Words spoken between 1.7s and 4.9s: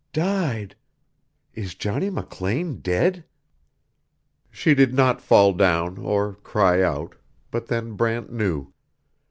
Johnny McLean dead?" She